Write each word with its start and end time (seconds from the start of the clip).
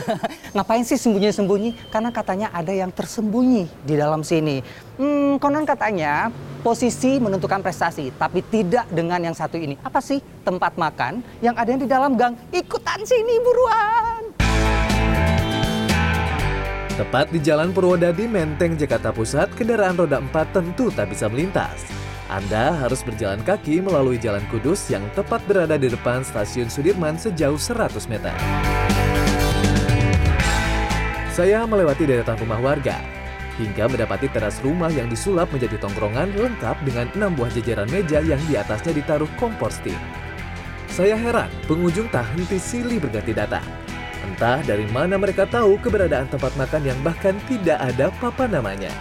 Ngapain 0.56 0.84
sih 0.84 0.98
sembunyi-sembunyi? 0.98 1.92
Karena 1.92 2.10
katanya 2.12 2.48
ada 2.52 2.72
yang 2.72 2.90
tersembunyi 2.92 3.68
di 3.84 3.94
dalam 3.96 4.24
sini. 4.24 4.60
Hmm, 4.96 5.36
konon 5.38 5.64
katanya 5.64 6.32
posisi 6.62 7.18
menentukan 7.18 7.60
prestasi, 7.60 8.14
tapi 8.16 8.40
tidak 8.46 8.86
dengan 8.92 9.20
yang 9.20 9.36
satu 9.36 9.58
ini. 9.58 9.76
Apa 9.82 9.98
sih 9.98 10.22
tempat 10.46 10.78
makan 10.78 11.20
yang 11.42 11.56
ada 11.58 11.74
di 11.74 11.86
dalam 11.88 12.14
gang? 12.14 12.38
Ikutan 12.54 13.02
sini 13.02 13.34
buruan! 13.42 14.22
Tepat 16.92 17.32
di 17.32 17.40
Jalan 17.40 17.72
Purwodadi, 17.72 18.28
Menteng, 18.28 18.76
Jakarta 18.76 19.10
Pusat, 19.16 19.56
kendaraan 19.56 19.96
roda 19.96 20.20
4 20.20 20.52
tentu 20.52 20.92
tak 20.92 21.08
bisa 21.08 21.24
melintas. 21.26 21.88
Anda 22.28 22.76
harus 22.76 23.00
berjalan 23.04 23.40
kaki 23.44 23.80
melalui 23.80 24.20
Jalan 24.20 24.44
Kudus 24.52 24.88
yang 24.92 25.04
tepat 25.16 25.40
berada 25.44 25.76
di 25.76 25.88
depan 25.88 26.24
Stasiun 26.24 26.68
Sudirman 26.68 27.16
sejauh 27.16 27.60
100 27.60 28.08
meter. 28.08 28.36
Saya 31.32 31.64
melewati 31.64 32.04
deretan 32.04 32.36
rumah 32.44 32.60
warga, 32.60 33.00
hingga 33.56 33.88
mendapati 33.88 34.28
teras 34.28 34.60
rumah 34.60 34.92
yang 34.92 35.08
disulap 35.08 35.48
menjadi 35.48 35.80
tongkrongan 35.80 36.28
lengkap 36.36 36.76
dengan 36.84 37.08
enam 37.16 37.32
buah 37.32 37.48
jajaran 37.56 37.88
meja 37.88 38.20
yang 38.20 38.36
di 38.44 38.60
atasnya 38.60 38.92
ditaruh 39.00 39.32
kompor 39.40 39.72
steam. 39.72 39.96
Saya 40.92 41.16
heran, 41.16 41.48
pengunjung 41.64 42.12
tak 42.12 42.28
henti 42.36 42.60
silih 42.60 43.00
berganti 43.00 43.32
datang. 43.32 43.64
Entah 44.28 44.60
dari 44.60 44.84
mana 44.92 45.16
mereka 45.16 45.48
tahu 45.48 45.80
keberadaan 45.80 46.28
tempat 46.28 46.52
makan 46.52 46.84
yang 46.84 47.00
bahkan 47.00 47.40
tidak 47.48 47.80
ada 47.80 48.12
papa 48.20 48.44
namanya. 48.44 48.92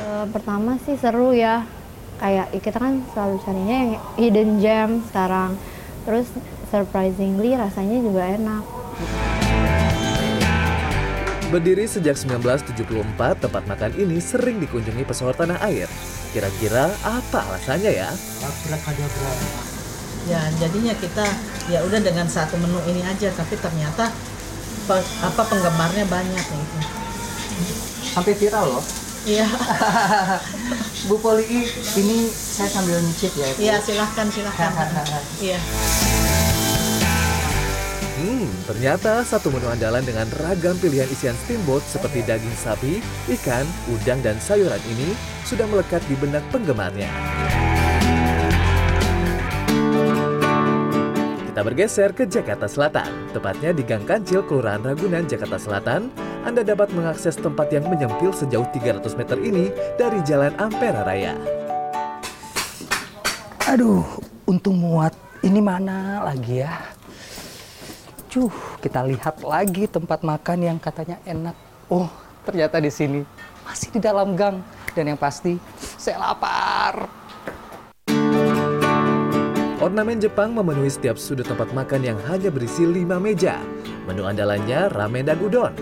Eh, 0.00 0.24
pertama 0.32 0.80
sih 0.80 0.96
seru 0.96 1.36
ya, 1.36 1.68
kayak 2.24 2.56
kita 2.56 2.80
kan 2.80 3.04
selalu 3.12 3.36
carinya 3.44 3.76
yang 3.84 3.92
hidden 4.16 4.50
gem 4.64 4.90
sekarang. 5.12 5.60
Terus 6.08 6.24
surprisingly 6.72 7.52
rasanya 7.52 8.00
juga 8.00 8.32
enak. 8.32 8.64
Berdiri 11.50 11.82
sejak 11.82 12.14
1974, 12.14 12.78
tempat 13.36 13.66
makan 13.66 13.90
ini 13.98 14.22
sering 14.22 14.62
dikunjungi 14.62 15.02
pesohor 15.02 15.34
tanah 15.34 15.58
air. 15.66 15.90
Kira-kira 16.30 16.94
apa 17.02 17.42
alasannya 17.42 17.90
ya? 17.90 18.10
ya 20.28 20.40
jadinya 20.60 20.94
kita 20.94 21.26
ya 21.66 21.80
udah 21.82 21.96
dengan 21.98 22.28
satu 22.28 22.54
menu 22.54 22.76
ini 22.84 23.00
aja 23.00 23.32
tapi 23.32 23.56
ternyata 23.56 24.12
pe- 24.84 25.08
apa 25.18 25.42
penggemarnya 25.48 26.04
banyak 26.04 26.44
gitu 26.44 26.78
Sampai 28.04 28.36
viral 28.36 28.68
loh. 28.68 28.84
iya 29.24 29.48
Bu 31.08 31.16
Poli, 31.16 31.64
ini 31.96 32.18
saya 32.28 32.68
sambil 32.68 33.00
nyicip 33.00 33.32
ya. 33.32 33.48
Iya 33.56 33.74
silahkan 33.80 34.28
silahkan 34.28 34.70
iya 35.40 35.56
Hmm, 38.20 38.52
ternyata 38.68 39.24
satu 39.24 39.48
menu 39.48 39.64
andalan 39.72 40.04
dengan 40.04 40.28
ragam 40.44 40.76
pilihan 40.76 41.08
isian 41.08 41.32
steamboat 41.40 41.80
seperti 41.88 42.20
daging 42.20 42.52
sapi, 42.52 43.00
ikan, 43.32 43.64
udang, 43.88 44.20
dan 44.20 44.36
sayuran 44.36 44.76
ini 44.92 45.16
sudah 45.48 45.64
melekat 45.64 46.04
di 46.04 46.20
benak 46.20 46.44
penggemarnya. 46.52 47.08
Kita 51.48 51.64
bergeser 51.64 52.12
ke 52.12 52.28
Jakarta 52.28 52.68
Selatan, 52.68 53.08
tepatnya 53.32 53.72
di 53.72 53.88
Gang 53.88 54.04
Kancil, 54.04 54.44
Kelurahan 54.44 54.84
Ragunan, 54.84 55.24
Jakarta 55.24 55.56
Selatan. 55.56 56.12
Anda 56.44 56.60
dapat 56.60 56.92
mengakses 56.92 57.40
tempat 57.40 57.72
yang 57.72 57.88
menyempil 57.88 58.36
sejauh 58.36 58.68
300 58.68 59.16
meter 59.16 59.40
ini 59.40 59.72
dari 59.96 60.20
Jalan 60.28 60.52
Ampera 60.60 61.08
Raya. 61.08 61.40
Aduh, 63.64 64.04
untung 64.44 64.76
muat. 64.76 65.16
Ini 65.40 65.60
mana 65.64 66.20
lagi 66.20 66.60
ya? 66.60 66.99
Cuh, 68.30 68.54
kita 68.78 69.02
lihat 69.10 69.42
lagi 69.42 69.90
tempat 69.90 70.22
makan 70.22 70.62
yang 70.62 70.78
katanya 70.78 71.18
enak. 71.26 71.50
Oh, 71.90 72.06
ternyata 72.46 72.78
di 72.78 72.86
sini 72.86 73.26
masih 73.66 73.90
di 73.90 73.98
dalam 73.98 74.38
gang. 74.38 74.62
Dan 74.94 75.10
yang 75.10 75.18
pasti, 75.18 75.58
saya 75.98 76.22
lapar. 76.22 77.10
Ornamen 79.82 80.22
Jepang 80.22 80.54
memenuhi 80.54 80.86
setiap 80.86 81.18
sudut 81.18 81.42
tempat 81.42 81.74
makan 81.74 82.06
yang 82.06 82.18
hanya 82.30 82.54
berisi 82.54 82.86
5 82.86 83.18
meja. 83.18 83.58
Menu 84.06 84.22
andalannya 84.22 84.94
ramen 84.94 85.26
dan 85.26 85.42
udon. 85.42 85.74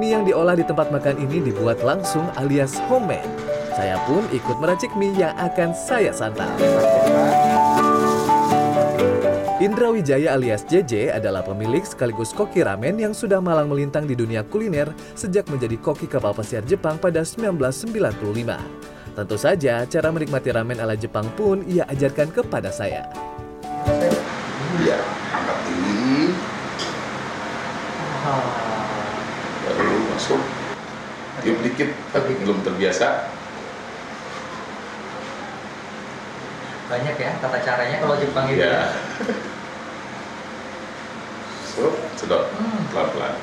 Mie 0.00 0.16
yang 0.16 0.24
diolah 0.24 0.56
di 0.56 0.64
tempat 0.64 0.88
makan 0.88 1.20
ini 1.20 1.44
dibuat 1.44 1.84
langsung 1.84 2.24
alias 2.40 2.80
homemade. 2.88 3.28
Saya 3.76 4.00
pun 4.08 4.24
ikut 4.32 4.56
meracik 4.64 4.96
mie 4.96 5.12
yang 5.12 5.36
akan 5.36 5.76
saya 5.76 6.08
santap. 6.08 6.56
Indra 9.62 9.94
Wijaya 9.94 10.34
alias 10.34 10.66
JJ 10.66 11.14
adalah 11.22 11.46
pemilik 11.46 11.86
sekaligus 11.86 12.34
koki 12.34 12.66
ramen 12.66 12.98
yang 12.98 13.14
sudah 13.14 13.38
malang 13.38 13.70
melintang 13.70 14.10
di 14.10 14.18
dunia 14.18 14.42
kuliner 14.42 14.90
sejak 15.14 15.46
menjadi 15.46 15.78
koki 15.78 16.10
kapal 16.10 16.34
pesiar 16.34 16.66
Jepang 16.66 16.98
pada 16.98 17.22
1995. 17.22 17.94
Tentu 19.14 19.36
saja, 19.38 19.86
cara 19.86 20.08
menikmati 20.10 20.50
ramen 20.50 20.82
ala 20.82 20.98
Jepang 20.98 21.30
pun 21.38 21.62
ia 21.62 21.86
ajarkan 21.86 22.34
kepada 22.34 22.74
saya. 22.74 23.06
ya 24.82 24.98
angkat 25.30 25.58
ini 25.70 26.34
baru 29.62 29.98
masuk 30.10 30.42
tiup 31.46 31.58
dikit 31.62 31.94
tapi 32.10 32.34
belum 32.42 32.58
terbiasa 32.66 33.30
Banyak 36.90 37.14
ya 37.14 37.30
tata 37.40 37.62
caranya 37.62 37.96
kalau 38.02 38.18
Jepang 38.18 38.50
itu. 38.50 38.66
ya 38.66 38.90
so 41.72 41.88
sedot 42.20 42.44
pelan-pelan 42.92 43.34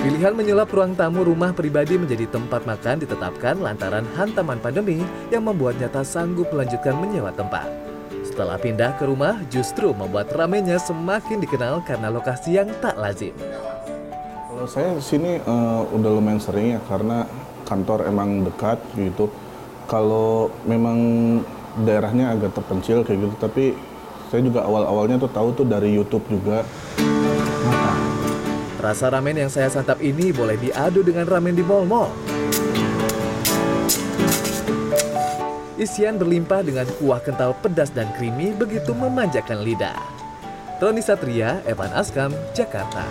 Pilihan 0.00 0.38
menyulap 0.38 0.70
ruang 0.70 0.94
tamu 0.94 1.26
rumah 1.26 1.50
pribadi 1.50 1.98
menjadi 1.98 2.30
tempat 2.30 2.62
makan 2.62 3.02
ditetapkan 3.02 3.58
lantaran 3.58 4.06
hantaman 4.14 4.56
pandemi 4.62 5.02
yang 5.34 5.44
membuatnya 5.44 5.90
tak 5.90 6.06
sanggup 6.06 6.46
melanjutkan 6.54 6.94
menyewa 6.94 7.34
tempat. 7.34 7.66
Setelah 8.22 8.54
pindah 8.54 8.94
ke 8.96 9.04
rumah, 9.10 9.34
justru 9.50 9.90
membuat 9.90 10.30
ramennya 10.30 10.78
semakin 10.78 11.42
dikenal 11.42 11.82
karena 11.82 12.06
lokasi 12.06 12.54
yang 12.54 12.70
tak 12.78 12.94
lazim. 12.96 13.34
Kalau 14.46 14.66
saya 14.70 14.94
di 14.94 15.02
sini 15.02 15.42
eh, 15.42 15.82
udah 15.90 16.10
lumayan 16.14 16.38
sering 16.38 16.78
ya 16.78 16.80
karena 16.86 17.26
kantor 17.66 18.06
emang 18.06 18.46
dekat 18.46 18.78
gitu. 18.94 19.26
Kalau 19.90 20.54
memang 20.70 20.98
daerahnya 21.82 22.30
agak 22.30 22.54
terpencil 22.54 23.02
kayak 23.02 23.26
gitu, 23.26 23.36
tapi 23.42 23.74
saya 24.30 24.42
juga 24.42 24.66
awal-awalnya 24.66 25.22
tuh 25.22 25.30
tahu 25.30 25.48
tuh 25.54 25.66
dari 25.66 25.94
YouTube 25.94 26.26
juga. 26.26 26.66
Rasa 28.76 29.10
ramen 29.10 29.34
yang 29.34 29.50
saya 29.50 29.66
santap 29.72 29.98
ini 29.98 30.30
boleh 30.30 30.54
diadu 30.60 31.02
dengan 31.02 31.26
ramen 31.26 31.54
di 31.56 31.64
mall-mall. 31.64 32.12
Isian 35.76 36.16
berlimpah 36.16 36.64
dengan 36.64 36.88
kuah 36.96 37.20
kental 37.20 37.52
pedas 37.60 37.92
dan 37.92 38.08
creamy 38.16 38.56
begitu 38.56 38.96
memanjakan 38.96 39.60
lidah. 39.60 39.98
Roni 40.76 41.00
Satria, 41.00 41.64
Evan 41.64 41.92
Askam, 41.92 42.32
Jakarta. 42.52 43.04